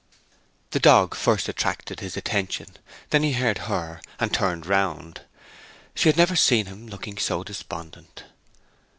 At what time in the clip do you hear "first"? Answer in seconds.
1.13-1.47